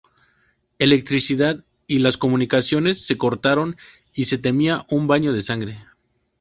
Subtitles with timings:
[0.79, 3.75] Electricidad y las comunicaciones se cortaron
[4.15, 5.77] y se temía un baño de sangre.